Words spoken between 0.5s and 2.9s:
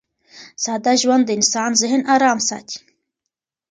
ساده ژوند د انسان ذهن ارام ساتي.